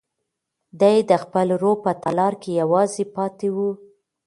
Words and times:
دی 0.79 0.97
د 1.09 1.11
خپل 1.23 1.47
روح 1.61 1.77
په 1.85 1.91
تالار 2.03 2.33
کې 2.41 2.51
یوازې 2.61 3.03
پاتې 3.15 3.47
و. 3.55 3.57